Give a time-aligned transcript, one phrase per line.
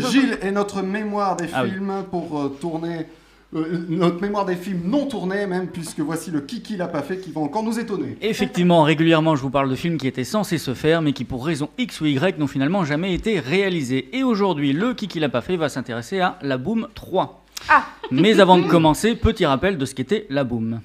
[0.10, 1.70] Gilles est notre mémoire des Ah oui.
[1.70, 3.06] films pour euh, tourner.
[3.54, 7.18] euh, notre mémoire des films non tournés, même, puisque voici le Kiki l'a pas fait
[7.18, 8.16] qui va encore nous étonner.
[8.20, 11.46] Effectivement, régulièrement, je vous parle de films qui étaient censés se faire, mais qui pour
[11.46, 14.08] raison X ou Y n'ont finalement jamais été réalisés.
[14.16, 17.44] Et aujourd'hui, le Kiki l'a pas fait va s'intéresser à La Boom 3.
[17.68, 17.86] Ah.
[18.10, 20.80] Mais avant de commencer, petit rappel de ce qu'était La Boom.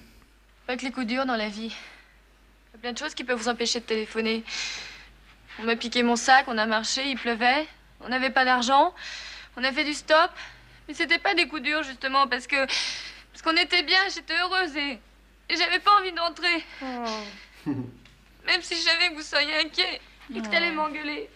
[0.68, 1.66] Pas que les coups durs dans la vie.
[1.66, 4.43] Il y a plein de choses qui peuvent vous empêcher de téléphoner.
[5.62, 7.68] On m'a piqué mon sac, on a marché, il pleuvait,
[8.04, 8.94] on n'avait pas d'argent,
[9.58, 10.32] on a fait du stop.
[10.88, 14.76] Mais c'était pas des coups durs justement parce que parce qu'on était bien, j'étais heureuse
[14.76, 15.00] et,
[15.50, 16.66] et j'avais pas envie d'entrer.
[17.66, 20.02] Même si je savais que vous seriez inquiet
[20.36, 21.30] et que t'allais m'engueuler.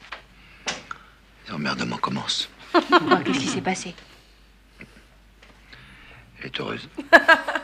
[1.47, 2.49] Les emmerdements commencent.
[2.73, 3.95] Qu'est-ce qui s'est passé?
[6.39, 6.89] Elle est heureuse.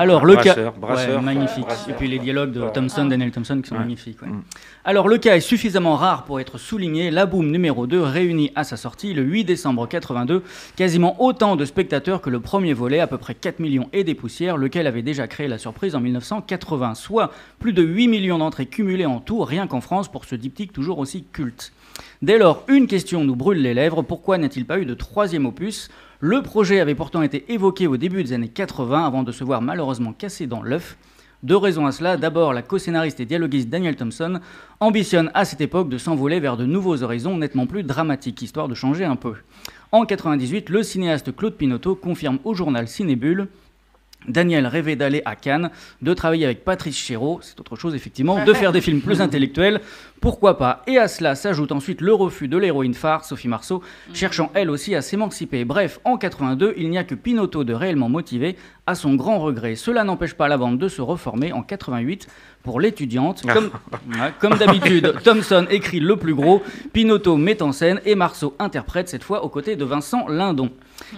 [0.00, 0.80] Alors, le Brasseur, cas.
[0.80, 1.16] brasseur.
[1.18, 1.64] Ouais, magnifique.
[1.66, 1.90] Brasseur.
[1.90, 2.62] Et puis les dialogues de.
[2.72, 3.80] Thompson, Daniel Thompson qui sont Ouais.
[3.80, 4.22] magnifiques.
[4.22, 4.28] ouais.
[4.28, 4.42] Mm.
[4.84, 7.10] Alors, le cas est suffisamment rare pour être souligné.
[7.10, 10.42] La Boom numéro 2 réunit à sa sortie le 8 décembre 82
[10.76, 14.14] quasiment autant de spectateurs que le premier volet, à peu près 4 millions et des
[14.14, 18.66] poussières, lequel avait déjà créé la surprise en 1980, soit plus de 8 millions d'entrées
[18.66, 21.72] cumulées en tout, rien qu'en France, pour ce diptyque toujours aussi culte.
[22.22, 25.90] Dès lors, une question nous brûle les lèvres, pourquoi n'a-t-il pas eu de troisième opus?
[26.20, 29.62] Le projet avait pourtant été évoqué au début des années 80 avant de se voir
[29.62, 30.98] malheureusement cassé dans l'œuf.
[31.44, 32.16] Deux raisons à cela.
[32.16, 34.40] D'abord, la co-scénariste et dialoguiste Daniel Thompson
[34.80, 38.74] ambitionne à cette époque de s'envoler vers de nouveaux horizons nettement plus dramatiques, histoire de
[38.74, 39.34] changer un peu.
[39.92, 43.46] En 98, le cinéaste Claude Pinoteau confirme au journal Cinébule
[44.26, 45.70] Daniel rêvait d'aller à Cannes,
[46.02, 49.80] de travailler avec Patrice Chéreau, c'est autre chose effectivement, de faire des films plus intellectuels,
[50.20, 50.82] pourquoi pas?
[50.86, 54.94] Et à cela s'ajoute ensuite le refus de l'héroïne phare, Sophie Marceau, cherchant elle aussi
[54.94, 55.64] à s'émanciper.
[55.64, 58.56] Bref, en 82, il n'y a que Pinotto de réellement motivé,
[58.88, 59.74] à son grand regret.
[59.76, 62.26] Cela n'empêche pas la bande de se reformer en 88
[62.62, 63.42] pour l'étudiante.
[63.42, 63.70] Comme,
[64.08, 66.62] Ouais, comme d'habitude, Thompson écrit le plus gros,
[66.94, 70.70] Pinotto met en scène et Marceau interprète cette fois aux côtés de Vincent Lindon.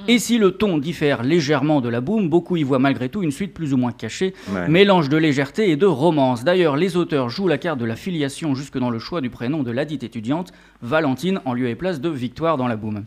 [0.08, 3.30] Et si le ton diffère légèrement de la boom, beaucoup y voient malgré tout une
[3.30, 4.68] suite plus ou moins cachée, Ouais.
[4.68, 6.44] mélange de légèreté et de romance.
[6.44, 9.62] D'ailleurs, les auteurs jouent la carte de la filiation jusque dans le choix du prénom
[9.62, 13.04] de ladite étudiante, Valentine, en lieu et place de Victoire dans la boom.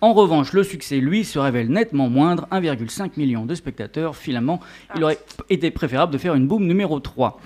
[0.00, 3.97] En revanche, le succès, lui, se révèle nettement moindre, 1,5 million de spectateurs.
[4.12, 4.60] Finalement,
[4.96, 5.18] il aurait
[5.50, 7.40] été préférable de faire une boom numéro 3.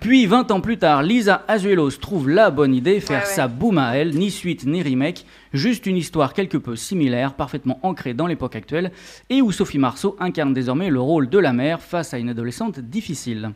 [0.00, 3.34] Puis, 20 ans plus tard, Lisa Azuelos trouve la bonne idée, faire Ouais, ouais.
[3.34, 7.78] sa boom à elle, ni suite ni remake, juste une histoire quelque peu similaire, parfaitement
[7.82, 8.90] ancrée dans l'époque actuelle,
[9.30, 12.80] et où Sophie Marceau incarne désormais le rôle de la mère face à une adolescente
[12.80, 13.52] difficile.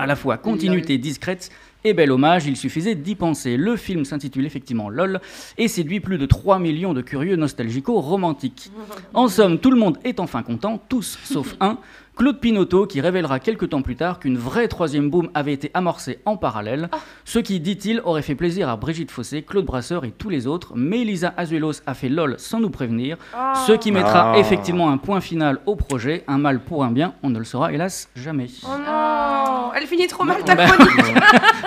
[0.00, 1.50] À la fois continuité discrète
[1.86, 3.56] et bel hommage, il suffisait d'y penser.
[3.56, 5.20] Le film s'intitule effectivement LOL
[5.56, 8.70] et séduit plus de 3 millions de curieux nostalgico-romantiques.
[9.14, 11.78] En somme, tout le monde est enfin content, tous sauf un,
[12.16, 16.18] Claude Pinoteau, qui révélera quelques temps plus tard qu'une vraie troisième boom avait été amorcée
[16.24, 16.88] en parallèle,
[17.26, 20.72] ce qui, dit-il, aurait fait plaisir à Brigitte Fossé, Claude Brasseur et tous les autres,
[20.74, 23.18] mais Lisa Azuelos a fait LOL sans nous prévenir,
[23.66, 24.38] ce qui mettra Ah.
[24.38, 27.70] effectivement un point final au projet, un mal pour un bien, on ne le saura
[27.70, 28.46] hélas jamais.
[28.64, 31.16] Oh non Elle finit trop mal ta Bah, chronique